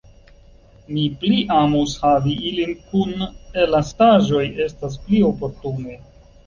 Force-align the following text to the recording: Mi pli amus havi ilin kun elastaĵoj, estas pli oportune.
Mi 0.95 1.03
pli 1.23 1.41
amus 1.57 1.93
havi 2.05 2.33
ilin 2.53 2.73
kun 2.89 3.15
elastaĵoj, 3.67 4.45
estas 4.69 5.01
pli 5.07 5.27
oportune. 5.33 6.05